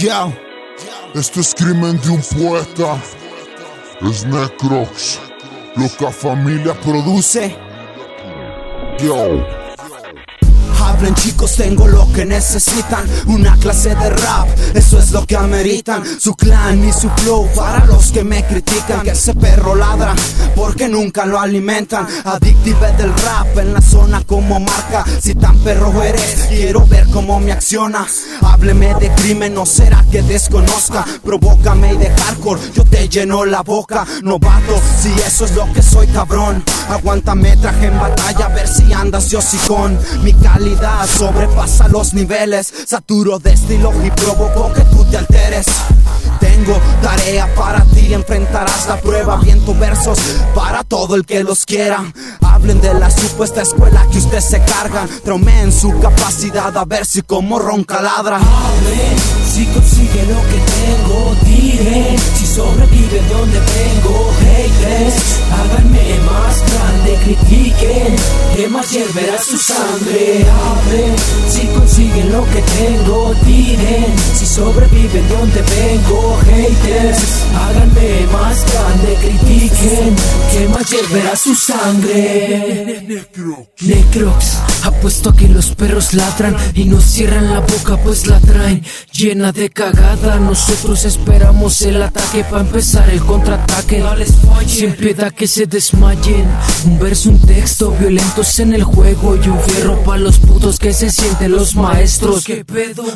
[0.00, 0.32] Ya,
[1.14, 2.96] Esto es crimen de un poeta.
[4.00, 5.20] Es Necrox.
[5.76, 7.54] Loca familia produce.
[8.96, 9.04] produce.
[9.04, 9.59] Yo.
[11.00, 13.08] Hablen chicos, tengo lo que necesitan.
[13.24, 16.02] Una clase de rap, eso es lo que ameritan.
[16.20, 20.14] Su clan y su flow para los que me critican Que ese perro ladra
[20.54, 22.06] porque nunca lo alimentan.
[22.26, 25.06] Adictive del rap en la zona como marca.
[25.22, 28.06] Si tan perro eres, quiero ver cómo me acciona.
[28.42, 33.62] Hábleme de crimen, no será que desconozca Provócame y de hardcore, yo te lleno la
[33.62, 34.06] boca.
[34.22, 36.62] Novato, si eso es lo que soy cabrón.
[36.90, 42.72] Aguántame, traje en batalla, a ver si andas yo con Mi calidad sobrepasa los niveles
[42.86, 45.66] Saturo de estilo y provoco que tú te alteres
[46.40, 49.36] tengo tarea para ti, enfrentarás la prueba.
[49.36, 50.18] Viento versos
[50.54, 52.12] para todo el que los quiera.
[52.40, 55.08] Hablen de la supuesta escuela que usted se cargan.
[55.22, 58.36] Traumeen su capacidad a ver si como ronca ladra.
[58.36, 61.49] Hablen si consigue lo que tengo.
[68.70, 70.46] Más hierverá su sangre.
[70.48, 71.14] Hablen
[71.48, 73.34] si consiguen lo que tengo.
[73.44, 76.38] Diren si sobreviven donde vengo.
[76.46, 77.18] Haters,
[77.54, 80.16] háganme más grande, critiquen.
[80.52, 83.04] Que más hierverá su sangre.
[83.80, 88.82] Necrox, apuesto a que los perros ladran y nos cierran la boca pues la traen
[89.12, 90.38] llena de cagada.
[90.38, 94.02] Nosotros esperamos el ataque para empezar el contraataque.
[94.66, 96.46] Sin piedad que se desmayen.
[96.84, 100.92] Un verso, un texto, violentos en el juego y un fierro para los putos que
[100.92, 102.44] se sienten los maestros.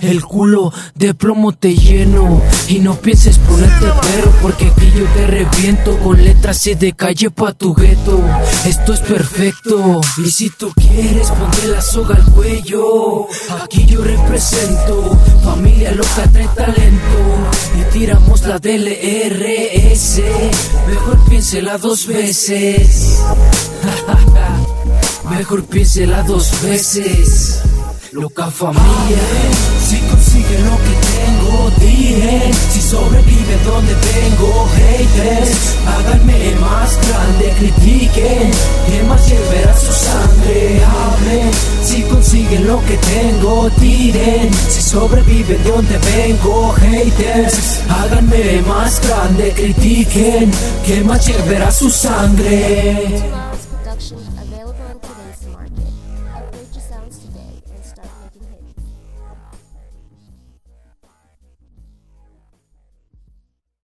[0.00, 5.26] El culo de plomo te lleno y no pienses ponerte perro porque aquí yo te
[5.26, 8.22] reviento con letras y de calle pa' tu gueto.
[8.66, 11.30] Esto es perfecto y si tú quieres
[11.68, 13.26] la soga al cuello.
[13.62, 17.18] Aquí yo represento familia loca trae talento
[17.78, 20.20] y tiramos la DLRS.
[20.88, 23.20] Mejor piénsela dos veces.
[25.30, 27.60] Mejor piénsela dos veces.
[28.12, 29.18] Loca familia,
[29.88, 32.52] si consigue lo que tengo, diré.
[32.72, 35.53] Si sobrevive donde vengo, haters,
[42.82, 44.52] que tengo, tiren.
[44.68, 50.50] Si sobreviven de donde vengo, haters, háganme más grande, critiquen.
[50.86, 53.53] Que más llevará su sangre.